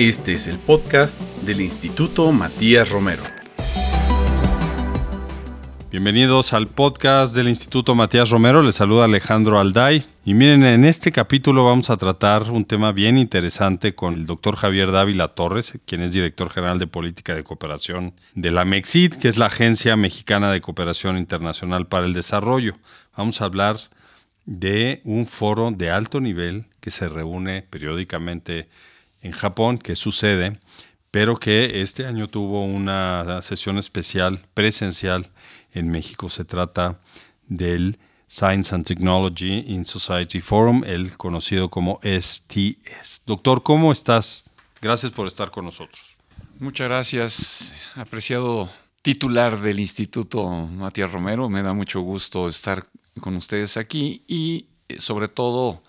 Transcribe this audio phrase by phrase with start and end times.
[0.00, 3.22] Este es el podcast del Instituto Matías Romero.
[5.90, 8.62] Bienvenidos al podcast del Instituto Matías Romero.
[8.62, 10.06] Les saluda Alejandro Alday.
[10.24, 14.56] Y miren, en este capítulo vamos a tratar un tema bien interesante con el doctor
[14.56, 19.28] Javier Dávila Torres, quien es director general de Política de Cooperación de la MEXID, que
[19.28, 22.74] es la Agencia Mexicana de Cooperación Internacional para el Desarrollo.
[23.18, 23.76] Vamos a hablar
[24.46, 28.66] de un foro de alto nivel que se reúne periódicamente
[29.22, 30.58] en Japón, que sucede,
[31.10, 35.30] pero que este año tuvo una sesión especial presencial
[35.72, 36.28] en México.
[36.28, 37.00] Se trata
[37.46, 37.98] del
[38.28, 43.22] Science and Technology in Society Forum, el conocido como STS.
[43.26, 44.44] Doctor, ¿cómo estás?
[44.80, 46.00] Gracias por estar con nosotros.
[46.60, 48.70] Muchas gracias, apreciado
[49.02, 51.48] titular del Instituto Matías Romero.
[51.48, 52.86] Me da mucho gusto estar
[53.20, 54.66] con ustedes aquí y
[54.98, 55.82] sobre todo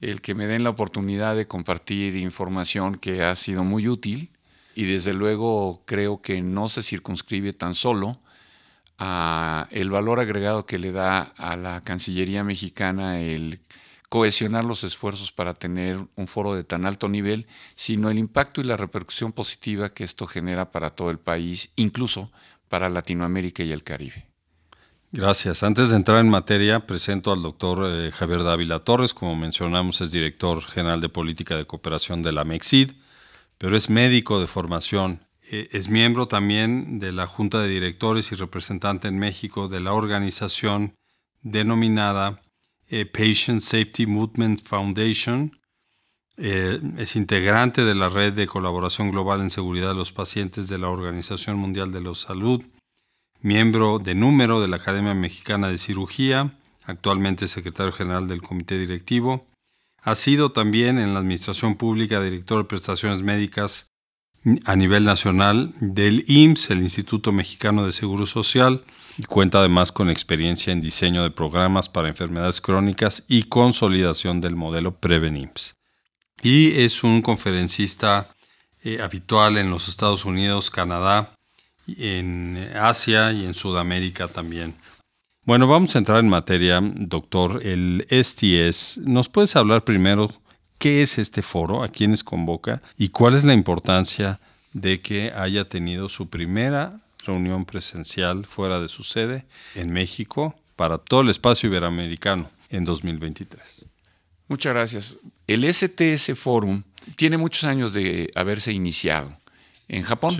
[0.00, 4.30] el que me den la oportunidad de compartir información que ha sido muy útil
[4.74, 8.18] y desde luego creo que no se circunscribe tan solo
[8.98, 13.60] a el valor agregado que le da a la Cancillería mexicana el
[14.08, 18.64] cohesionar los esfuerzos para tener un foro de tan alto nivel, sino el impacto y
[18.64, 22.32] la repercusión positiva que esto genera para todo el país, incluso
[22.68, 24.29] para Latinoamérica y el Caribe.
[25.12, 25.64] Gracias.
[25.64, 29.12] Antes de entrar en materia, presento al doctor eh, Javier Dávila Torres.
[29.12, 32.92] Como mencionamos, es director general de Política de Cooperación de la MEXID,
[33.58, 35.26] pero es médico de formación.
[35.50, 39.94] Eh, es miembro también de la Junta de Directores y representante en México de la
[39.94, 40.94] organización
[41.42, 42.40] denominada
[42.86, 45.58] eh, Patient Safety Movement Foundation.
[46.36, 50.88] es integrante de la red de colaboración global en seguridad de los pacientes de la
[50.88, 52.62] Organización Mundial de la Salud
[53.42, 56.52] miembro de número de la Academia Mexicana de Cirugía,
[56.84, 59.46] actualmente secretario general del Comité Directivo.
[60.02, 63.90] Ha sido también en la Administración Pública director de prestaciones médicas
[64.64, 68.82] a nivel nacional del IMSS, el Instituto Mexicano de Seguro Social,
[69.18, 74.56] y cuenta además con experiencia en diseño de programas para enfermedades crónicas y consolidación del
[74.56, 75.74] modelo PrevenIMSS.
[76.42, 78.34] Y es un conferencista
[78.82, 81.34] eh, habitual en los Estados Unidos, Canadá,
[81.98, 84.74] en Asia y en Sudamérica también.
[85.44, 87.60] Bueno, vamos a entrar en materia, doctor.
[87.66, 90.30] El STS, ¿nos puedes hablar primero
[90.78, 94.38] qué es este foro, a quiénes convoca y cuál es la importancia
[94.72, 100.98] de que haya tenido su primera reunión presencial fuera de su sede en México para
[100.98, 103.86] todo el espacio iberoamericano en 2023?
[104.48, 105.18] Muchas gracias.
[105.46, 106.82] El STS Forum
[107.16, 109.39] tiene muchos años de haberse iniciado
[109.90, 110.36] en Japón.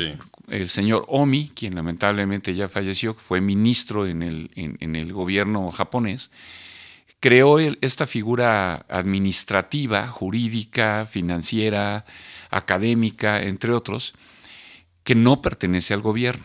[0.49, 6.31] El señor Omi, quien lamentablemente ya falleció, fue ministro en el, en, el gobierno japonés,
[7.19, 12.07] creó esta figura administrativa, jurídica, financiera,
[12.49, 14.15] académica, entre otros,
[15.03, 16.45] que no pertenece al gobierno.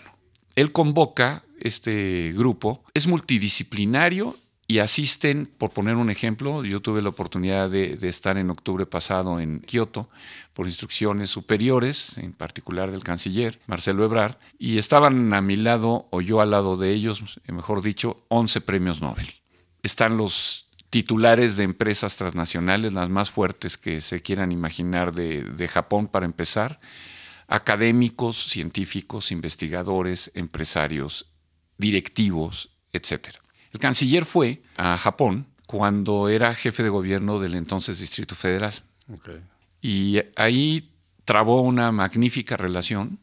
[0.56, 4.36] Él convoca este grupo, es multidisciplinario
[4.68, 9.40] y asisten, por poner un ejemplo, yo tuve la oportunidad de, estar en octubre pasado
[9.40, 10.10] en Kioto
[10.54, 16.20] por instrucciones superiores, en particular del canciller Marcelo Ebrard, y estaban a mi lado, o
[16.20, 19.34] yo al lado de ellos, mejor dicho, 11 premios Nobel.
[19.84, 25.68] Están los titulares de empresas transnacionales, las más fuertes que se quieran imaginar de, de
[25.68, 26.80] Japón para empezar,
[27.48, 31.28] académicos, científicos, investigadores, empresarios,
[31.78, 33.45] directivos, etcétera.
[33.76, 38.74] El canciller fue a Japón cuando era jefe de gobierno del entonces Distrito Federal.
[39.82, 40.92] Y ahí
[41.26, 43.20] trabó una magnífica relación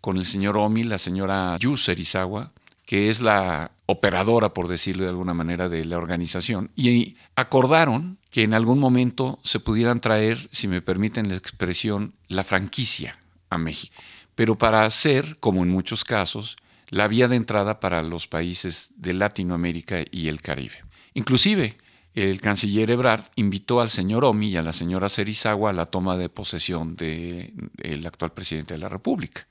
[0.00, 2.50] con el señor Omi, la señora Yu Serizawa,
[2.86, 8.42] que es la operadora, por decirlo de alguna manera, de la organización, y acordaron que
[8.42, 13.18] en algún momento se pudieran traer, si me permiten la expresión, la franquicia
[13.50, 13.94] a México.
[14.34, 16.56] Pero para hacer, como en muchos casos,
[16.90, 20.82] la vía de entrada para los países de Latinoamérica y el Caribe.
[21.14, 21.76] Inclusive,
[22.14, 26.16] el canciller Ebrard invitó al señor Omi y a la señora Serizawa a la toma
[26.16, 29.46] de posesión del actual presidente de la República.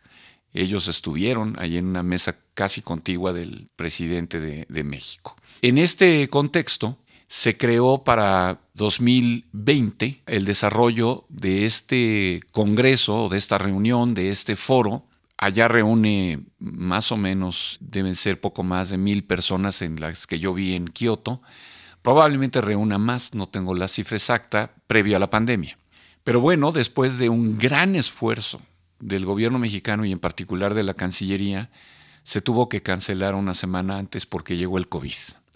[0.54, 5.38] Ellos estuvieron allí en una mesa casi contigua del presidente de, de México.
[5.62, 6.98] En este contexto,
[7.28, 15.06] se creó para 2020 el desarrollo de este congreso, de esta reunión, de este foro
[15.42, 20.38] Allá reúne más o menos, deben ser poco más de mil personas en las que
[20.38, 21.42] yo vi en Kioto.
[22.02, 25.78] Probablemente reúna más, no tengo la cifra exacta, previo a la pandemia.
[26.26, 28.62] Pero bueno, después de un gran esfuerzo
[29.00, 31.70] del gobierno mexicano y en particular de la Cancillería,
[32.24, 35.14] se tuvo que cancelar una semana antes porque llegó el COVID.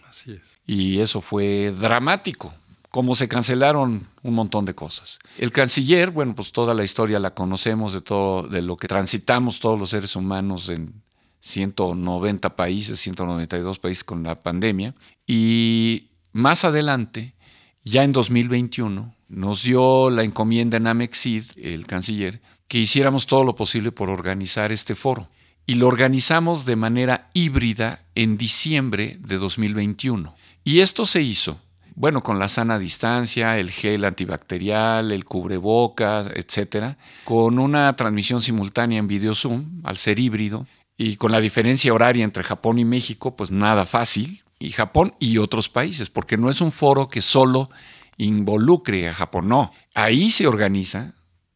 [0.08, 0.58] Así es.
[0.66, 2.54] Y eso fue dramático,
[2.94, 5.18] como se cancelaron un montón de cosas.
[5.36, 9.58] El canciller, bueno, pues toda la historia la conocemos de todo, de lo que transitamos
[9.58, 11.02] todos los seres humanos en
[11.40, 14.94] 190 países, 192 países con la pandemia.
[15.26, 17.34] Y más adelante,
[17.82, 23.56] ya en 2021, nos dio la encomienda en Amexid, el canciller, que hiciéramos todo lo
[23.56, 25.28] posible por organizar este foro.
[25.66, 30.36] Y lo organizamos de manera híbrida en diciembre de 2021.
[30.62, 31.58] Y esto se hizo
[31.96, 38.98] bueno, con la sana distancia, el gel antibacterial, el cubrebocas, etcétera, con una transmisión simultánea
[38.98, 43.36] en video Zoom, al ser híbrido, y con la diferencia horaria entre Japón y México,
[43.36, 47.70] pues nada fácil, y Japón y otros países, porque no es un foro que solo
[48.16, 49.72] involucre a Japón, no.
[49.94, 51.14] Ahí se organiza,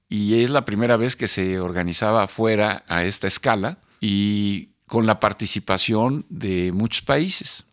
[0.08, 5.20] y es la primera vez que se organizaba fuera a esta escala, y con la
[5.20, 7.64] participación de muchos países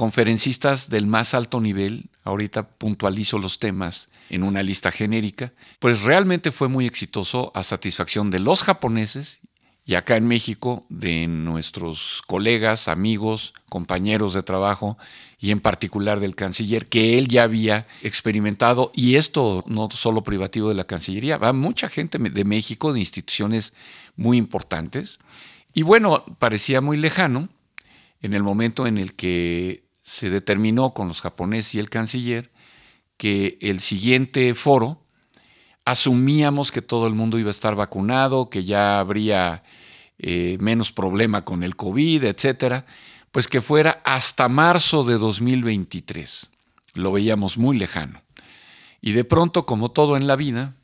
[0.00, 6.52] conferencistas del más alto nivel, ahorita puntualizo los temas en una lista genérica, pues realmente
[6.52, 9.40] fue muy exitoso a satisfacción de los japoneses
[9.84, 14.96] y acá en México de nuestros colegas, amigos, compañeros de trabajo
[15.38, 20.70] y en particular del canciller, que él ya había experimentado, y esto no solo privativo
[20.70, 23.74] de la Cancillería, va mucha gente de México, de instituciones
[24.16, 25.18] muy importantes,
[25.74, 27.50] y bueno, parecía muy lejano
[28.22, 32.50] en el momento en el que se determinó con los japoneses y el canciller
[33.16, 35.00] que el siguiente foro
[35.84, 39.62] asumíamos que todo el mundo iba a estar vacunado, que ya habría
[40.18, 42.86] eh, menos problema con el COVID, etcétera,
[43.30, 46.50] pues que fuera hasta marzo de 2023.
[46.94, 48.20] Lo veíamos muy lejano.
[49.00, 50.74] Y de pronto, como todo en la vida,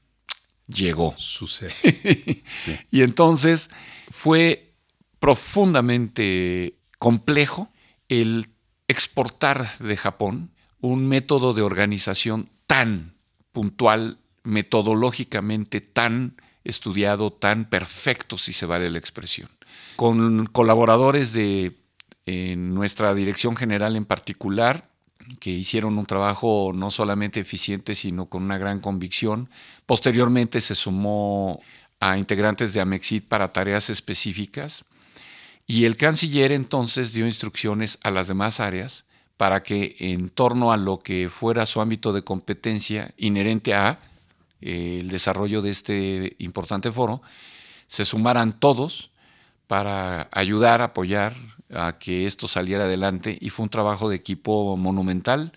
[0.69, 1.17] llegó.
[1.19, 1.75] Sucede.
[2.93, 3.71] Y entonces
[4.09, 4.73] fue
[5.19, 7.73] profundamente complejo
[8.09, 8.56] el
[8.89, 10.51] exportar de Japón
[10.81, 13.15] un método de organización tan
[13.53, 16.35] puntual, metodológicamente tan
[16.65, 19.49] estudiado, tan perfecto, si se vale la expresión,
[19.97, 21.77] con colaboradores de
[22.57, 24.89] nuestra dirección general en particular,
[25.41, 29.49] que hicieron un trabajo no solamente eficiente, sino con una gran convicción.
[29.85, 31.61] Posteriormente se sumó
[31.99, 34.85] a integrantes de Amexit para tareas específicas
[35.67, 39.05] y el canciller entonces dio instrucciones a las demás áreas
[39.37, 43.99] para que en torno a lo que fuera su ámbito de competencia inherente a
[44.61, 47.21] eh, el desarrollo de este importante foro,
[47.89, 49.11] se sumaran todos
[49.67, 51.37] para ayudar, apoyar
[51.75, 55.53] a que esto saliera adelante y fue un trabajo de equipo monumental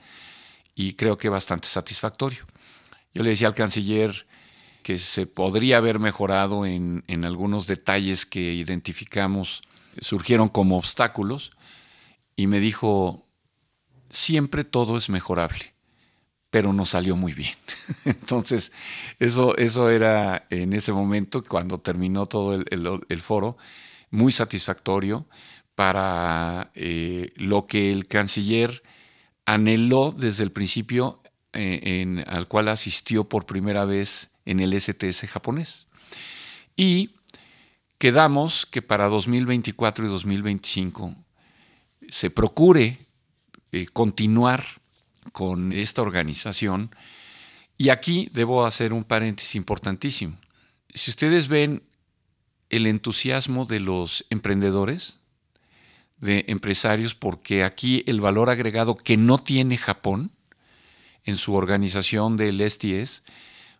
[0.75, 2.45] y creo que bastante satisfactorio.
[3.13, 4.25] Yo le decía al canciller
[4.83, 9.61] que se podría haber mejorado en, en algunos detalles que identificamos
[9.99, 11.51] surgieron como obstáculos
[12.35, 13.25] y me dijo,
[14.09, 15.73] siempre todo es mejorable,
[16.49, 17.53] pero nos salió muy bien.
[18.05, 18.71] Entonces,
[19.19, 23.57] eso, eso era en ese momento, cuando terminó todo el, foro,
[24.09, 25.27] muy satisfactorio
[25.75, 28.83] para eh, lo que el canciller
[29.45, 31.21] anheló desde el principio
[31.53, 35.87] eh, al cual asistió por primera vez en el STS japonés.
[36.75, 37.15] Y
[37.99, 41.15] quedamos que para 2024 y 2025
[42.07, 42.97] se procure
[43.71, 44.65] eh, continuar
[45.31, 46.95] con esta organización.
[47.77, 50.37] Y aquí debo hacer un paréntesis importantísimo.
[50.93, 51.83] Si ustedes ven
[52.69, 55.19] el entusiasmo de los emprendedores,
[56.17, 60.31] de empresarios, porque aquí el valor agregado que no tiene Japón
[61.23, 63.23] en su organización del STS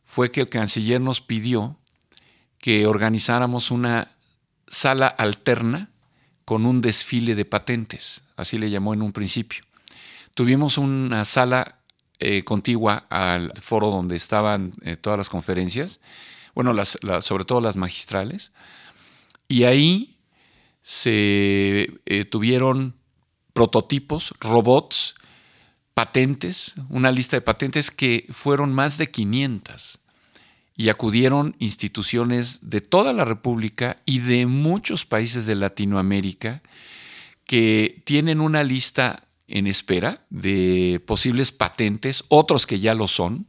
[0.04, 1.79] fue que el canciller nos pidió
[2.60, 4.12] que organizáramos una
[4.68, 5.90] sala alterna
[6.46, 9.64] con un desfile de patentes, así le llamó en un principio.
[10.34, 11.80] Tuvimos una sala
[12.20, 16.00] eh, contigua al foro donde estaban eh, todas las conferencias,
[16.54, 16.74] bueno,
[17.22, 18.52] sobre todo las magistrales,
[19.48, 20.18] y ahí
[20.84, 22.96] se eh, tuvieron
[23.54, 25.16] prototipos, robots,
[25.94, 30.00] patentes, una lista de patentes que fueron más de 500
[30.80, 36.62] y acudieron instituciones de toda la República y de muchos países de Latinoamérica
[37.44, 43.46] que tienen una lista en espera de posibles patentes, otros que ya lo son.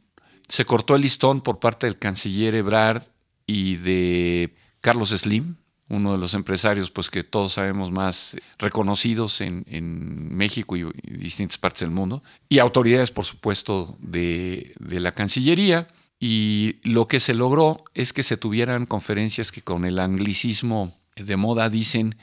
[0.49, 3.03] Se cortó el listón por parte del canciller Ebrard
[3.47, 5.55] y de Carlos Slim,
[5.87, 11.79] uno de los empresarios pues, que todos sabemos más reconocidos en, México y, distintas partes
[11.79, 15.87] del mundo, y autoridades, por supuesto, de, de la Cancillería.
[16.23, 21.35] Y lo que se logró es que se tuvieran conferencias que con el anglicismo de
[21.35, 22.15] moda dicen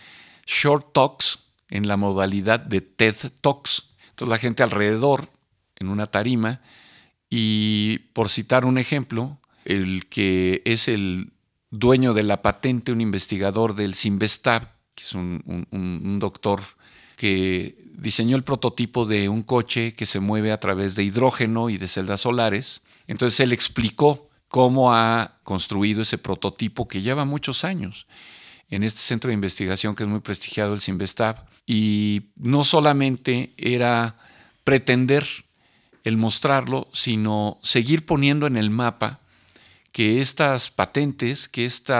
[0.46, 3.90] short talks en la modalidad de TED Talks.
[4.10, 5.28] Entonces la gente alrededor,
[5.76, 6.60] en una tarima,
[7.30, 11.32] Y por citar un ejemplo, el que es el
[11.70, 14.62] dueño de la patente, un investigador del Sinvestab,
[14.94, 16.62] que es un, doctor
[17.16, 21.76] que diseñó el prototipo de un coche que se mueve a través de hidrógeno y
[21.76, 22.80] de celdas solares.
[23.08, 28.06] Entonces él explicó cómo ha construido ese prototipo que lleva muchos años
[28.70, 31.46] en este centro de investigación que es muy prestigiado, el Sinvestab.
[31.66, 34.16] Y no solamente era
[34.62, 35.26] pretender
[36.04, 39.20] el mostrarlo, sino seguir poniendo en el mapa
[39.92, 41.94] que estas patentes, que este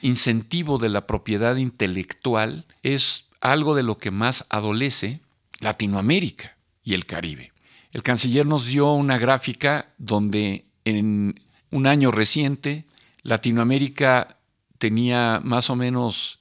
[0.00, 5.20] incentivo de la propiedad intelectual es algo de lo que más adolece
[5.58, 7.51] Latinoamérica y el Caribe.
[7.92, 12.86] El canciller nos dio una gráfica donde en un año reciente
[13.22, 14.38] Latinoamérica
[14.78, 16.40] tenía más o menos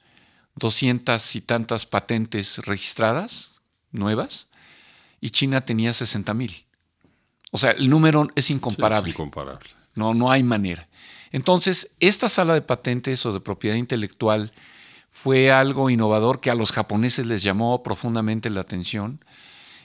[0.56, 4.48] doscientas y tantas patentes registradas, nuevas,
[5.20, 6.66] y China tenía 60 mil.
[7.52, 9.12] O sea, el número es incomparable.
[9.12, 9.70] incomparable.
[9.94, 10.88] No, no hay manera.
[11.32, 14.54] Entonces, esta sala de patentes o de propiedad intelectual
[15.10, 19.24] fue algo innovador que a los japoneses les llamó profundamente la atención.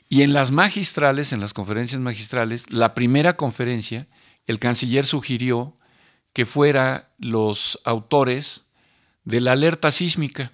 [0.09, 4.07] Y en las magistrales, en las conferencias magistrales, la primera conferencia,
[4.47, 5.77] el canciller sugirió
[6.33, 8.67] que fuera los autores
[9.25, 10.53] de la alerta sísmica,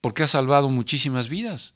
[0.00, 1.74] porque ha salvado muchísimas vidas.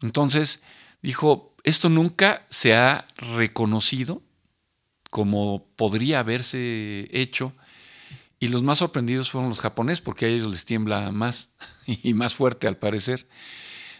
[0.00, 0.62] Entonces,
[1.02, 4.22] dijo, esto nunca se ha reconocido
[5.10, 7.52] como podría haberse hecho
[8.40, 11.50] y los más sorprendidos fueron los japoneses porque a ellos les tiembla más
[11.86, 13.28] y más fuerte al parecer.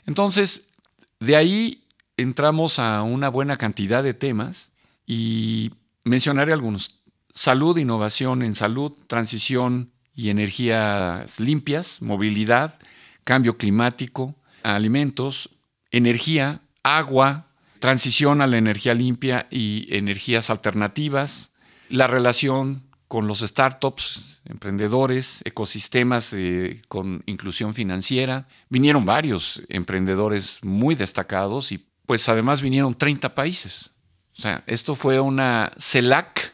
[0.06, 0.62] Entonces,
[1.20, 1.81] de ahí
[2.16, 4.70] entramos a una buena cantidad de temas
[5.06, 5.72] y
[6.04, 7.02] mencionaré algunos.
[7.34, 12.78] Salud, innovación en salud, transición y energías limpias, movilidad,
[13.24, 15.50] cambio climático, alimentos,
[15.90, 17.46] energía, agua,
[17.78, 21.50] transición a la energía limpia y energías alternativas,
[21.88, 28.48] la relación con los startups, emprendedores, ecosistemas eh, con inclusión financiera.
[28.70, 33.90] Vinieron varios emprendedores muy destacados y pues además vinieron 30 países.
[34.36, 36.52] O sea, esto fue una CELAC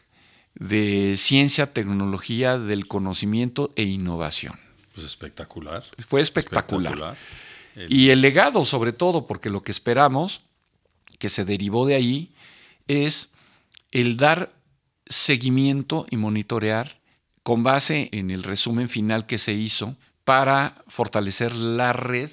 [0.55, 4.57] de ciencia, tecnología, del conocimiento e innovación.
[4.95, 5.83] Pues espectacular.
[5.99, 7.17] Fue espectacular.
[7.89, 10.43] Y el legado sobre todo, porque lo que esperamos,
[11.19, 12.33] que se derivó de ahí,
[12.87, 13.31] es
[13.91, 14.53] el dar
[15.07, 17.01] seguimiento y monitorear
[17.43, 22.31] con base en el resumen final que se hizo para fortalecer la red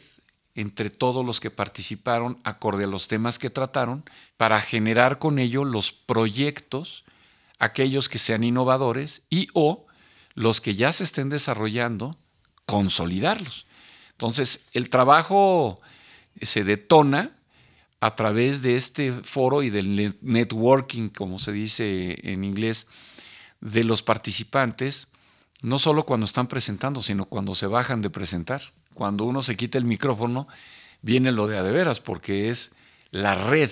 [0.56, 4.04] entre todos los que participaron acorde a los temas que trataron,
[4.38, 7.04] para generar con ello los proyectos,
[7.60, 9.86] aquellos que sean innovadores y o
[10.34, 12.18] los que ya se estén desarrollando,
[12.66, 13.66] consolidarlos.
[14.12, 15.80] Entonces, el trabajo
[16.42, 17.32] se detona
[18.00, 22.88] a través de este foro y del networking, como se dice en inglés,
[23.62, 25.08] de los participantes,
[25.62, 28.72] no solo cuando están presentando, sino cuando se bajan de presentar.
[28.96, 30.48] Cuando uno se quita el micrófono,
[31.02, 32.74] viene lo de a de veras, porque es
[33.12, 33.70] la red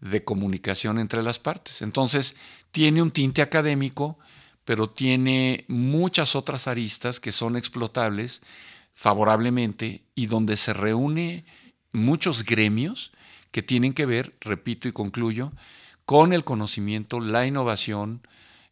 [0.00, 1.80] de comunicación entre las partes.
[1.80, 2.36] Entonces,
[2.70, 4.18] tiene un tinte académico,
[4.64, 8.42] pero tiene muchas otras aristas que son explotables
[8.92, 11.46] favorablemente y donde se reúne
[11.92, 13.12] muchos gremios
[13.50, 15.52] que tienen que ver, repito y concluyo,
[16.04, 18.26] con el conocimiento, la innovación,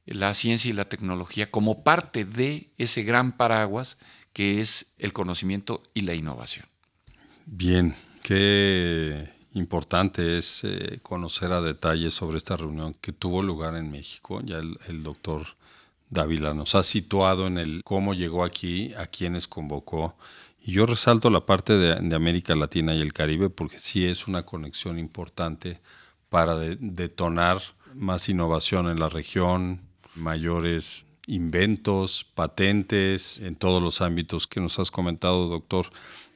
[0.05, 3.99] la ciencia y la tecnología como parte de ese gran paraguas
[4.37, 6.66] que es el conocimiento y la innovación.
[7.47, 13.90] Bien, qué importante es eh, conocer a detalle sobre esta reunión que tuvo lugar en
[13.90, 14.43] México.
[14.45, 15.47] Ya el, doctor
[16.11, 20.19] Dávila nos ha situado en el cómo llegó aquí, a quienes convocó
[20.61, 24.43] y yo resalto la parte de, América Latina y el Caribe porque sí es una
[24.43, 25.81] conexión importante
[26.28, 27.62] para detonar
[27.95, 29.81] más innovación en la región,
[30.14, 35.90] mayores inventos, patentes en todos los ámbitos que nos has comentado, doctor.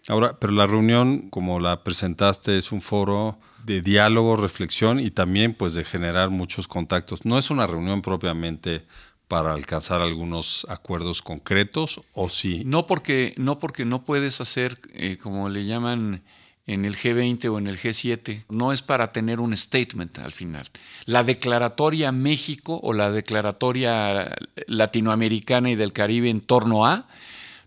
[0.09, 5.54] Ahora, pero la reunión, como la presentaste, es un foro de diálogo, reflexión y también
[5.54, 7.25] pues de generar muchos contactos.
[7.25, 8.82] No es una reunión propiamente
[9.30, 12.64] para alcanzar algunos acuerdos concretos o sí?
[12.66, 16.25] No porque no, porque no puedes hacer, eh, como le llaman
[16.72, 20.70] en el G20 o en el G7, no es para tener un statement al final.
[21.04, 24.36] La declaratoria México o la declaratoria
[24.68, 27.08] latinoamericana y del Caribe en torno a,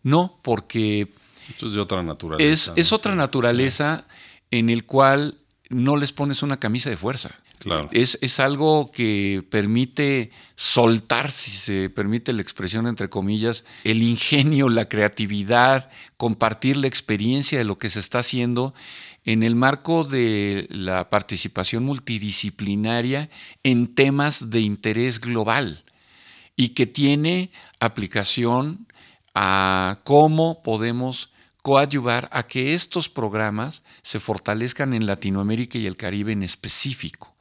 [0.04, 1.14] no, porque...
[1.50, 2.72] Esto es de otra naturaleza.
[2.78, 4.06] Es, otra naturaleza
[4.52, 5.38] en el cual
[5.70, 7.32] no les pones una camisa de fuerza.
[7.92, 14.70] Es, es, algo que permite soltar, si se permite la expresión entre comillas, el ingenio,
[14.70, 18.74] la creatividad, compartir la experiencia de lo que se está haciendo
[19.26, 23.30] en el marco de la participación multidisciplinaria
[23.64, 25.84] en temas de interés global
[26.56, 28.88] y que tiene aplicación
[29.34, 36.34] a cómo podemos coadyuvar a que estos programas se fortalezcan en Latinoamérica y el Caribe
[36.34, 37.33] en específico.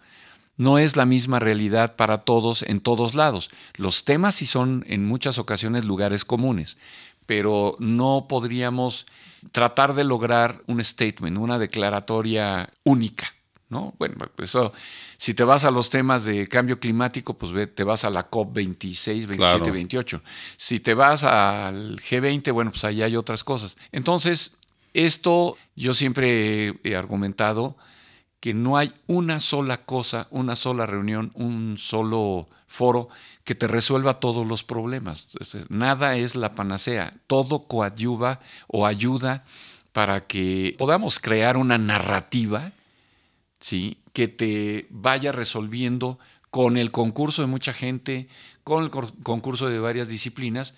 [0.56, 3.50] No es la misma realidad para todos en todos lados.
[3.76, 6.78] Los temas sí son en muchas ocasiones lugares comunes,
[7.26, 9.06] pero no podríamos
[9.50, 13.32] tratar de lograr un statement, una declaratoria única.
[13.72, 13.94] ¿no?
[13.98, 14.72] Bueno, eso,
[15.16, 18.52] si te vas a los temas de cambio climático, pues te vas a la COP
[18.54, 20.20] 26, 27, 28.
[20.58, 23.78] Si te vas al G20, bueno, pues ahí hay otras cosas.
[23.90, 24.56] Entonces,
[24.92, 27.76] esto yo siempre he argumentado
[28.42, 33.08] que no hay una sola cosa, una sola reunión, un solo foro
[33.44, 35.28] que te resuelva todos los problemas.
[35.68, 39.44] Nada es la panacea, todo coadyuva o ayuda
[39.92, 42.72] para que podamos crear una narrativa
[43.60, 43.98] ¿sí?
[44.12, 46.18] que te vaya resolviendo
[46.50, 48.26] con el concurso de mucha gente,
[48.64, 50.74] con el concurso de varias disciplinas,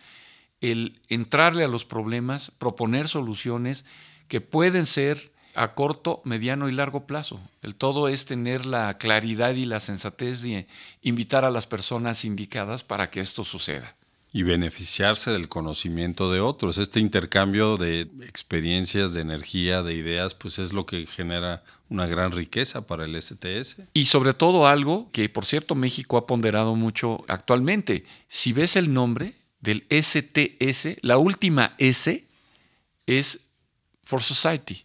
[0.61, 3.87] el entrarle a los problemas, proponer soluciones
[4.29, 7.41] que pueden ser a corto, mediano y largo plazo.
[7.63, 10.67] El todo es tener la claridad y la sensatez de
[11.03, 13.97] invitar a las personas indicadas para que esto suceda.
[14.33, 16.79] Y beneficiarse del conocimiento de otros.
[16.79, 22.33] Este intercambio de experiencias, de energía, de ideas, pues es lo que genera una gran
[22.33, 23.77] riqueza para el STS.
[23.93, 28.05] Y sobre todo algo que, por cierto, México ha ponderado mucho actualmente.
[28.27, 32.25] Si ves el nombre del STS, la última S
[33.07, 33.41] es
[34.03, 34.85] For Society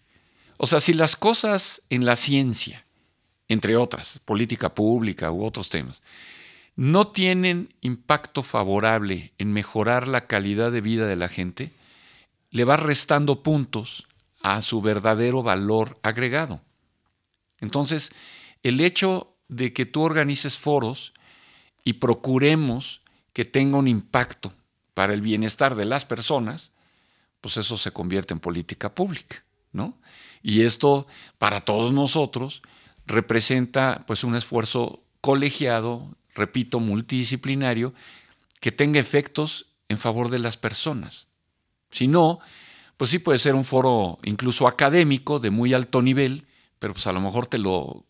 [0.61, 2.85] o sea, si las cosas en la ciencia,
[3.47, 6.03] entre otras, política pública u otros temas,
[6.75, 11.71] no tienen impacto favorable en mejorar la calidad de vida de la gente,
[12.51, 14.05] le va restando puntos
[14.41, 16.59] a su verdadero valor agregado.
[17.61, 18.11] Entonces,
[18.61, 21.13] el hecho de que tú organices foros
[21.85, 22.99] y procuremos
[23.31, 24.53] que tenga un impacto
[24.93, 26.71] para el bienestar de las personas,
[27.39, 29.97] pues eso se convierte en política pública, ¿no?
[30.41, 32.61] Y esto, para todos nosotros,
[33.05, 37.93] representa pues un esfuerzo colegiado, repito, multidisciplinario,
[38.59, 41.27] que tenga efectos en favor de las personas.
[41.91, 42.39] Si no,
[42.97, 46.45] pues sí puede ser un foro incluso académico de muy alto nivel,
[46.79, 48.05] pero pues a lo mejor te lo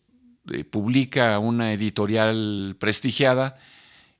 [0.50, 3.58] eh, publica una editorial prestigiada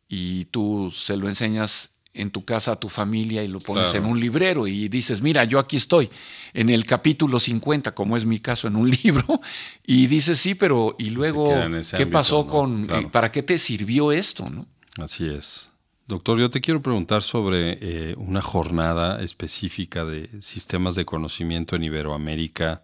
[0.08, 4.04] y tú se lo enseñas en tu casa a tu familia y lo pones en
[4.04, 6.10] un librero y dices, mira, yo aquí estoy
[6.52, 9.40] en el capítulo 50, como es mi caso en un libro,
[9.86, 11.52] y dices, sí, pero ¿y luego
[11.96, 14.50] qué pasó con, eh, para qué te sirvió esto?
[14.50, 14.66] ¿no?
[14.98, 15.70] Así es.
[16.06, 21.84] Doctor, yo te quiero preguntar sobre eh, una jornada específica de sistemas de conocimiento en
[21.84, 22.82] Iberoamérica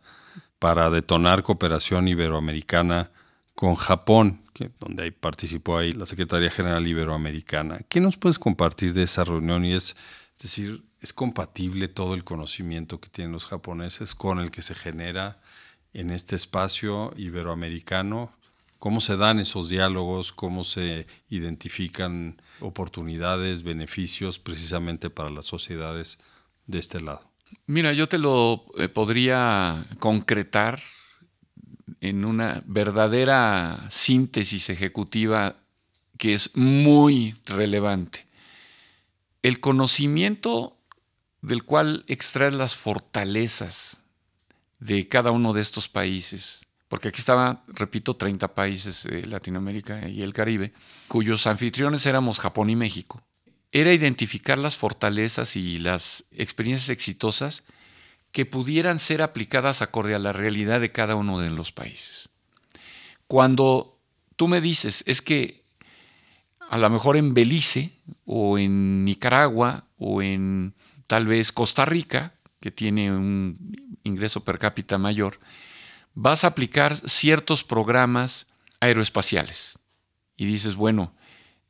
[0.60, 3.10] para detonar cooperación iberoamericana
[3.56, 4.46] con Japón
[4.78, 7.80] donde ahí participó ahí la Secretaría General Iberoamericana.
[7.88, 9.64] ¿Qué nos puedes compartir de esa reunión?
[9.64, 9.96] Y es,
[10.40, 15.40] decir, ¿es compatible todo el conocimiento que tienen los japoneses con el que se genera
[15.92, 18.32] en este espacio iberoamericano?
[18.78, 20.32] ¿Cómo se dan esos diálogos?
[20.32, 26.18] ¿Cómo se identifican oportunidades, beneficios precisamente para las sociedades
[26.66, 27.30] de este lado?
[27.66, 30.80] Mira, yo te lo eh, podría concretar
[32.00, 35.56] en una verdadera síntesis ejecutiva
[36.18, 38.26] que es muy relevante.
[39.42, 40.76] El conocimiento
[41.42, 44.02] del cual extraes las fortalezas
[44.80, 50.22] de cada uno de estos países, porque aquí estaba, repito, 30 países de Latinoamérica y
[50.22, 50.72] el Caribe,
[51.08, 53.22] cuyos anfitriones éramos Japón y México,
[53.72, 57.64] era identificar las fortalezas y las experiencias exitosas
[58.36, 62.28] que pudieran ser aplicadas acorde a la realidad de cada uno de los países.
[63.28, 63.98] Cuando
[64.36, 65.64] tú me dices, es que
[66.68, 67.92] a lo mejor en Belice
[68.26, 70.74] o en Nicaragua o en
[71.06, 75.40] tal vez Costa Rica, que tiene un ingreso per cápita mayor,
[76.12, 78.48] vas a aplicar ciertos programas
[78.80, 79.78] aeroespaciales.
[80.36, 81.14] Y dices, bueno,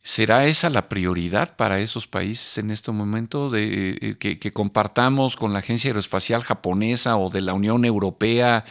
[0.06, 5.52] ¿Será esa la prioridad para esos países en este momento de, eh, que, compartamos con
[5.52, 8.64] la Agencia Aeroespacial Japonesa o de la Unión Europea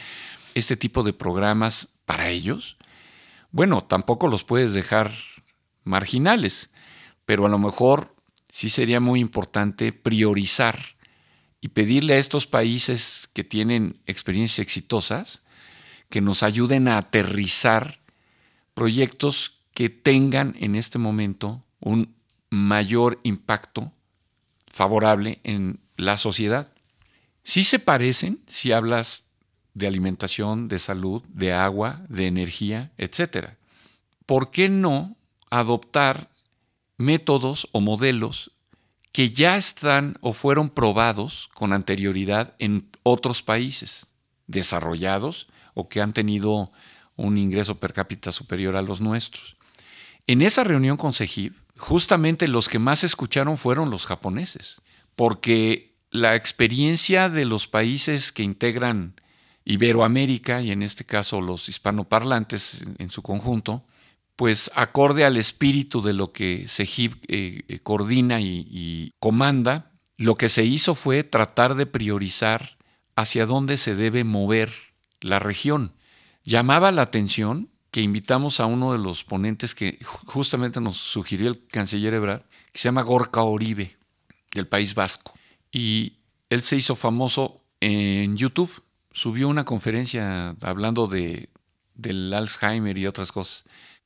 [0.53, 2.77] este tipo de programas para ellos?
[3.51, 5.11] Bueno, tampoco los puedes dejar
[5.83, 6.69] marginales,
[7.25, 8.15] pero a lo mejor
[8.49, 10.79] sí sería muy importante priorizar
[11.59, 15.43] y pedirle a estos países que tienen experiencias exitosas
[16.09, 17.99] que nos ayuden a aterrizar
[18.73, 22.15] proyectos que tengan en este momento un
[22.49, 23.91] mayor impacto
[24.67, 26.71] favorable en la sociedad.
[27.43, 29.25] Sí se parecen si hablas
[29.73, 33.49] de alimentación, de salud, de agua, de energía, etc.
[34.25, 35.17] ¿Por qué no
[35.49, 36.29] adoptar
[36.97, 38.51] métodos o modelos
[39.11, 44.07] que ya están o fueron probados con anterioridad en otros países
[44.47, 46.71] desarrollados o que han tenido
[47.17, 49.57] un ingreso per cápita superior a los nuestros.
[50.27, 54.81] En esa reunión con CEGIB, justamente los que más escucharon fueron los japoneses,
[55.15, 59.19] porque la experiencia de los países que integran
[59.65, 63.83] Iberoamérica, y en este caso los hispanoparlantes en su conjunto,
[64.35, 70.49] pues acorde al espíritu de lo que CEGIB eh, eh, coordina y, comanda, lo que
[70.49, 72.77] se hizo fue tratar de priorizar
[73.15, 74.71] hacia dónde se debe mover
[75.21, 75.93] la región.
[76.43, 81.65] Llamaba la atención que invitamos a uno de los ponentes que justamente nos sugirió el
[81.67, 82.41] canciller Ebrard,
[82.73, 83.95] que se llama Gorka Oribe,
[84.53, 85.33] del País Vasco.
[85.71, 86.17] Y
[86.49, 91.47] él se hizo famoso en YouTube, subió una conferencia hablando de,
[91.93, 93.63] del Alzheimer y otras cosas.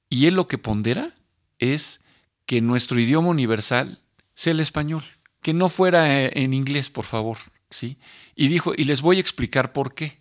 [0.08, 1.16] Y él lo que pondera
[1.58, 2.02] es
[2.46, 3.98] que nuestro idioma universal
[4.36, 5.04] sea el español,
[5.42, 7.40] que no fuera eh, en inglés, por favor,
[7.72, 7.98] ¿sí?
[8.36, 10.20] Y dijo, y les voy a explicar por qué.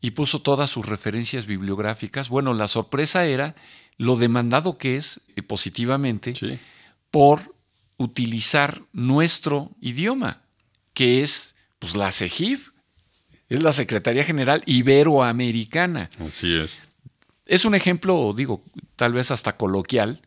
[0.00, 2.28] Y puso todas sus referencias bibliográficas.
[2.28, 3.54] Bueno, la sorpresa era
[3.98, 6.32] lo demandado que es eh, positivamente
[7.10, 7.54] por
[7.98, 10.40] utilizar nuestro idioma,
[10.94, 12.72] que es pues la CEGIV,
[13.50, 16.08] es la Secretaría General Iberoamericana.
[16.18, 16.72] Así es.
[17.44, 18.62] Es un ejemplo, digo,
[18.96, 20.22] tal vez hasta coloquial,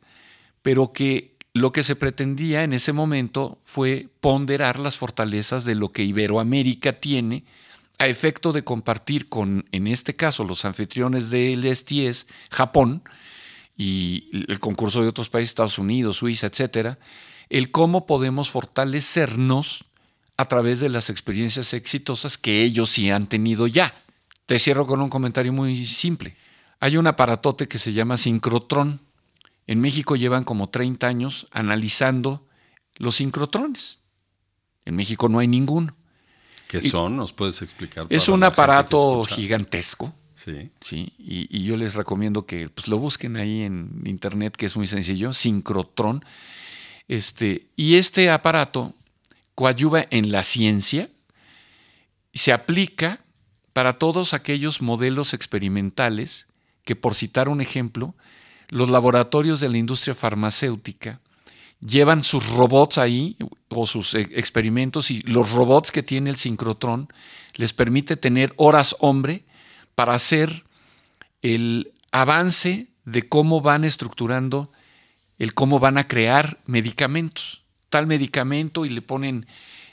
[0.61, 5.91] pero que lo que se pretendía en ese momento fue ponderar las fortalezas de lo
[5.91, 7.45] que Iberoamérica tiene
[8.03, 13.01] a efecto de compartir con, en este caso, los anfitriones del STS, Japón,
[13.77, 16.99] y el concurso de otros países, Estados Unidos, Suiza, etcétera,
[17.49, 19.85] el cómo podemos fortalecernos
[20.37, 23.93] a través de las experiencias exitosas que ellos sí han tenido ya.
[24.45, 26.35] Te cierro con un comentario muy simple.
[26.79, 28.99] Hay un aparatote que se llama sincrotrón.
[29.65, 32.45] En México llevan como 30 años analizando
[32.97, 33.99] los sincrotrones.
[34.85, 35.95] En México no hay ninguno.
[36.81, 37.17] ¿Qué son?
[37.17, 38.07] ¿Nos puedes explicar?
[38.09, 40.13] Es un aparato gigantesco.
[40.35, 40.71] Sí.
[40.81, 44.87] sí y, yo les recomiendo que pues, lo busquen ahí en internet, que es muy
[44.87, 46.25] sencillo, sincrotrón.
[47.07, 48.93] Este, y este aparato
[49.55, 51.09] coadyuva en la ciencia
[52.31, 53.21] y se aplica
[53.71, 56.47] para todos aquellos modelos experimentales
[56.83, 58.15] que, por citar un ejemplo,
[58.69, 61.21] los laboratorios de la industria farmacéutica
[61.85, 63.37] llevan sus robots ahí
[63.69, 67.09] o sus e, experimentos y los robots que tiene el sincrotrón
[67.55, 69.45] les permite tener horas hombre
[69.95, 70.63] para hacer
[71.41, 74.71] el avance de cómo van estructurando,
[75.37, 77.63] el cómo van a crear medicamentos.
[77.89, 79.45] Tal medicamento y le ponen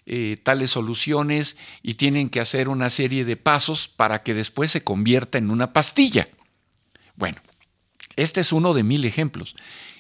[0.07, 4.83] eh, tales soluciones y tienen que hacer una serie de pasos para que después se
[4.83, 6.29] convierta en una pastilla.
[7.17, 7.39] Bueno,
[8.17, 9.55] este es uno de mil ejemplos.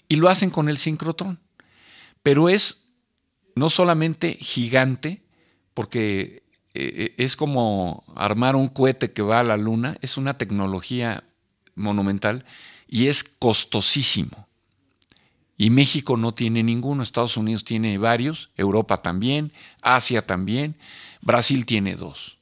[0.08, 1.38] Y lo hacen con el sincrotrón.
[2.22, 2.88] Pero es
[3.54, 5.22] no solamente gigante,
[5.74, 6.42] porque
[6.74, 11.24] eh, eh, es como armar un cohete que va a la luna, es una tecnología
[11.74, 12.44] monumental
[12.88, 14.46] y es costosísimo.
[15.56, 19.52] Y México no tiene ninguno, Estados Unidos tiene varios, Europa también,
[19.82, 20.74] Asia también,
[21.20, 22.38] Brasil tiene dos.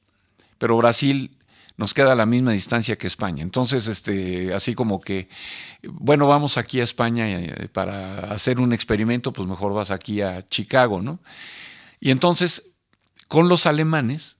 [0.58, 1.32] Pero Brasil
[1.78, 3.42] nos queda a la misma distancia que España.
[3.42, 5.28] Entonces, este, así como que,
[5.84, 10.46] bueno, vamos aquí a España eh, para hacer un experimento, pues mejor vas aquí a
[10.48, 11.20] Chicago, ¿no?
[12.00, 12.70] Y entonces,
[13.28, 14.38] con los alemanes,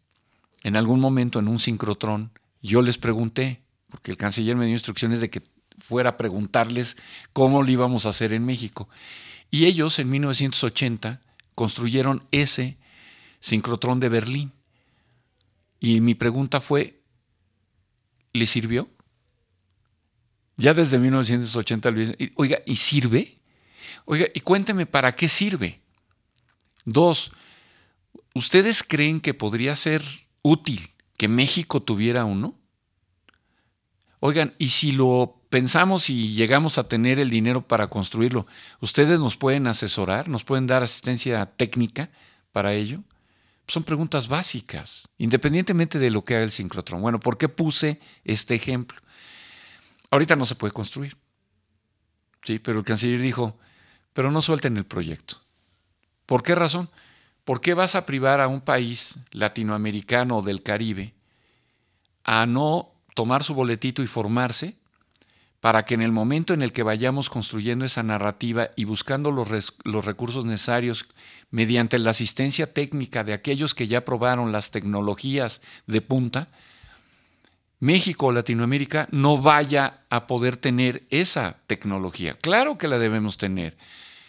[0.65, 5.21] en algún momento en un sincrotrón, yo les pregunté, porque el canciller me dio instrucciones
[5.21, 5.43] de que
[5.79, 6.97] fuera a preguntarles
[7.33, 8.89] cómo lo íbamos a hacer en México.
[9.49, 11.21] Y ellos en 1980
[11.55, 12.79] construyeron ese
[13.39, 14.53] sincrotrón de Berlín.
[15.79, 16.98] Y mi pregunta fue,
[18.33, 18.89] ¿Le sirvió?
[20.57, 21.91] Ya desde 1980
[22.35, 23.39] oiga, ¿y sirve?
[24.05, 25.81] Oiga, y cuénteme, ¿para qué sirve?
[26.85, 27.31] Dos,
[28.35, 30.03] ¿ustedes creen que podría ser
[30.43, 32.59] útil que México tuviera uno?
[34.21, 38.47] Oigan, y si lo pensamos y llegamos a tener el dinero para construirlo,
[38.81, 40.29] ¿ustedes nos pueden asesorar?
[40.29, 42.11] ¿Nos pueden dar asistencia técnica
[42.53, 43.05] para ello?
[43.69, 47.03] Son preguntas básicas, independientemente de lo que haga el sincrotrón.
[47.03, 49.01] Bueno, ¿por qué puse este ejemplo?
[50.11, 51.17] Ahorita no se puede construir.
[52.43, 53.59] Sí, pero el canciller dijo,
[54.15, 55.37] pero no suelten el proyecto.
[56.25, 56.89] ¿Por qué razón?
[57.45, 61.15] ¿Por qué vas a privar a un país latinoamericano o del Caribe
[62.25, 64.77] a no tomar su boletito y formarse
[65.61, 69.75] para que en el momento en el que vayamos construyendo esa narrativa y buscando los,
[69.85, 71.07] los, recursos necesarios
[71.51, 76.49] mediante la asistencia técnica de aquellos que ya probaron las tecnologías de punta,
[77.81, 82.35] México o Latinoamérica no vaya a poder tener esa tecnología.
[82.35, 83.77] Claro que la debemos tener.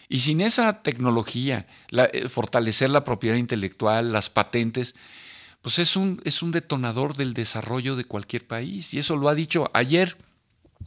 [0.08, 4.96] Y sin esa tecnología, eh, fortalecer la propiedad intelectual, las patentes,
[5.62, 8.92] pues es un, es un detonador del desarrollo de cualquier país.
[8.94, 10.16] Y eso lo ha dicho ayer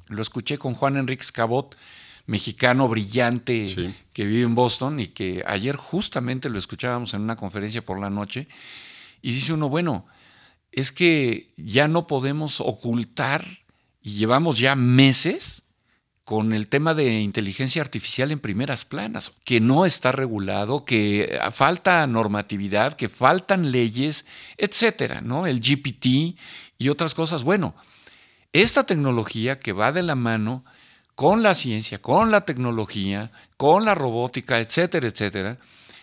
[0.08, 1.76] lo escuché con Juan Enrique Cabot,
[2.26, 7.84] mexicano brillante que vive en Boston y que ayer justamente lo escuchábamos en una conferencia
[7.84, 8.48] por la noche.
[9.22, 10.06] Y dice uno, bueno,
[10.72, 13.46] es que ya no podemos ocultar
[14.02, 15.64] y llevamos ya meses
[16.24, 22.08] con el tema de inteligencia artificial en primeras planas, que no está regulado, que falta
[22.08, 24.26] normatividad, que faltan leyes,
[24.58, 25.46] etcétera, ¿no?
[25.48, 26.38] El GPT
[26.78, 27.44] y otras cosas.
[27.44, 27.76] Bueno,
[28.54, 30.64] esta tecnología que va de la mano
[31.16, 35.58] con la ciencia, con la tecnología, con la robótica, etcétera, etcétera,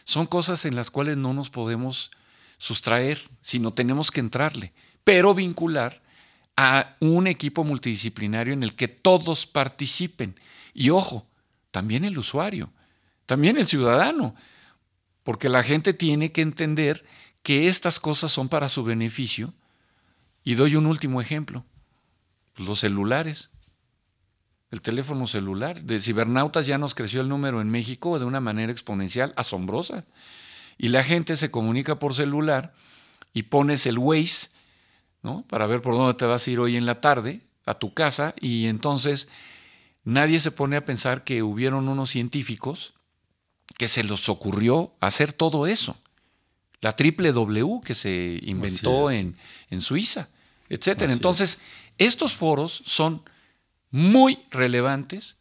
[0.05, 2.11] son cosas en las cuales no nos podemos
[2.59, 4.73] sustraer, sino tenemos que entrarle,
[5.05, 6.03] pero vincular
[6.57, 10.39] a un equipo multidisciplinario en el que todos participen.
[10.75, 11.27] Y ojo,
[11.71, 12.71] también el usuario,
[13.27, 14.35] también el ciudadano,
[15.23, 17.05] porque la gente tiene que entender
[17.43, 19.55] que estas cosas son para su beneficio.
[20.43, 21.65] Y doy un último ejemplo
[22.61, 23.51] los celulares,
[24.71, 25.83] el teléfono celular.
[25.83, 30.05] De cibernautas ya nos creció el número en México de una manera exponencial, asombrosa.
[30.79, 32.73] Y la gente se comunica por celular
[33.33, 34.49] y pones el Waze,
[35.23, 35.45] ¿no?
[35.49, 38.35] Para ver por dónde te vas a ir hoy en la tarde a tu casa
[38.41, 39.29] y entonces
[40.05, 42.95] nadie se pone a pensar que hubieron unos científicos
[43.77, 45.97] que se les ocurrió hacer todo eso.
[46.81, 49.37] La triple W que se inventó en,
[49.69, 50.29] en, Suiza,
[50.69, 51.13] etcétera.
[51.13, 51.61] Entonces,
[52.01, 53.23] estos foros son
[53.91, 55.37] muy relevantes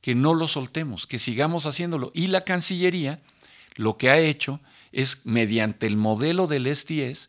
[0.00, 2.10] que no los soltemos, que sigamos haciéndolo.
[2.14, 3.20] Y la Cancillería
[3.76, 4.60] lo que ha hecho
[4.92, 7.28] es, mediante el modelo del STS,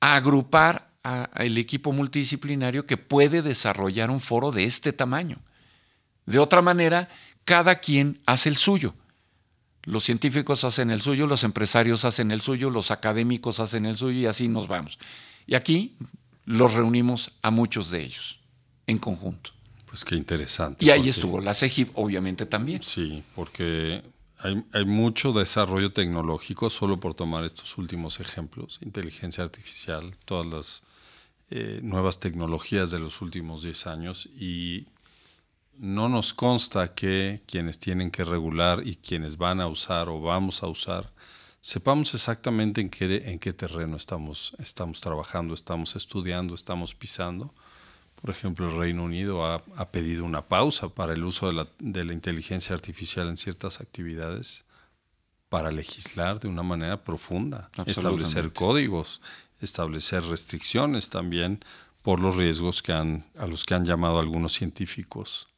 [0.00, 5.38] agrupar al equipo multidisciplinario que puede desarrollar un foro de este tamaño.
[6.26, 7.08] De otra manera,
[7.46, 8.94] cada quien hace el suyo.
[9.84, 14.20] Los científicos hacen el suyo, los empresarios hacen el suyo, los académicos hacen el suyo
[14.20, 14.98] y así nos vamos.
[15.46, 15.96] Y aquí
[16.52, 18.38] los reunimos a muchos de ellos
[18.86, 19.50] en conjunto.
[19.86, 20.84] Pues qué interesante.
[20.84, 22.82] Y ahí estuvo la CEGIP, obviamente también.
[22.82, 24.02] Sí, porque
[24.38, 30.82] hay, mucho desarrollo tecnológico, solo por tomar estos últimos ejemplos, inteligencia artificial, todas las
[31.50, 34.86] eh, nuevas tecnologías de los últimos 10 años y
[35.78, 40.62] no nos consta que quienes tienen que regular y quienes van a usar o vamos
[40.62, 41.12] a usar
[41.62, 47.54] sepamos exactamente en qué, en qué terreno estamos, estamos trabajando, estamos estudiando, estamos pisando.
[48.20, 52.04] Por ejemplo, el Reino Unido ha, pedido una pausa para el uso de la, de
[52.04, 54.64] la, inteligencia artificial en ciertas actividades
[55.48, 59.20] para legislar de una manera profunda, establecer códigos,
[59.60, 61.64] establecer restricciones también
[62.02, 65.48] por los riesgos que han, a los que han llamado algunos científicos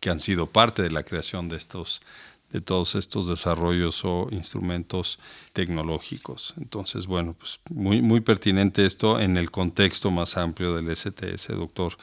[0.00, 2.00] que han sido parte de la creación de estos,
[2.50, 5.18] de todos estos desarrollos o instrumentos
[5.52, 6.54] tecnológicos.
[6.56, 11.96] Entonces, bueno, pues muy, muy pertinente esto en el contexto más amplio del STS, doctor.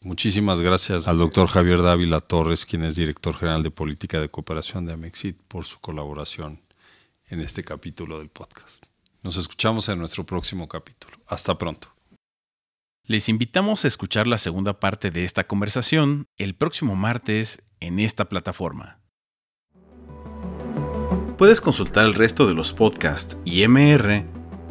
[0.00, 4.86] Muchísimas gracias al doctor Javier Dávila Torres, quien es director general de Política de Cooperación
[4.86, 6.60] de Amexit, por su colaboración
[7.28, 8.84] en este capítulo del podcast.
[9.22, 11.16] Nos escuchamos en nuestro próximo capítulo.
[11.26, 11.92] Hasta pronto.
[13.02, 18.28] Les invitamos a escuchar la segunda parte de esta conversación el próximo martes en esta
[18.28, 19.00] plataforma.
[21.36, 24.24] Puedes consultar el resto de los podcasts y MR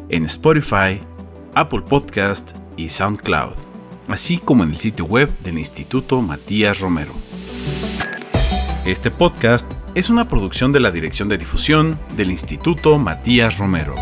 [0.08, 1.00] en Spotify,
[1.54, 3.54] Apple Podcast y SoundCloud,
[4.08, 7.12] así como en el sitio web del Instituto Matías Romero.
[8.84, 13.94] Este podcast es una producción de la Dirección de Difusión del Instituto Matías Romero.